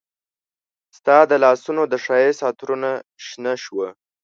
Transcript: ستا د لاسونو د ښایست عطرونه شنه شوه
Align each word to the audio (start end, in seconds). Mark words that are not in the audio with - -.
ستا 0.97 1.17
د 1.29 1.31
لاسونو 1.43 1.81
د 1.87 1.93
ښایست 2.03 2.41
عطرونه 2.49 2.91
شنه 3.25 3.53
شوه 3.63 3.87